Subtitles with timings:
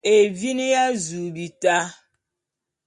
[0.15, 1.77] Evini dja’azu a bita.